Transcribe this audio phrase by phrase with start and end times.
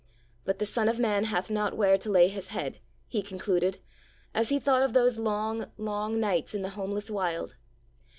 [0.45, 3.77] 'But the Son of Man hath not where to lay His head,' He concluded,
[4.33, 7.55] as He thought of those long, long nights in the homeless Wild.